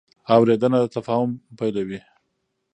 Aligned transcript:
اورېدنه 0.33 0.77
د 0.81 0.85
تفاهم 0.95 1.31
پیلوي. 1.57 1.99